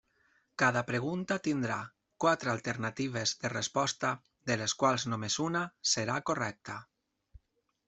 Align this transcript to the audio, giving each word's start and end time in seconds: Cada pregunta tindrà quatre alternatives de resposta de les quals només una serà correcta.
Cada 0.61 0.81
pregunta 0.85 1.35
tindrà 1.47 1.75
quatre 2.25 2.51
alternatives 2.53 3.35
de 3.45 3.53
resposta 3.55 4.13
de 4.51 4.59
les 4.65 4.77
quals 4.81 5.07
només 5.15 5.39
una 5.49 5.65
serà 5.95 6.19
correcta. 6.33 6.83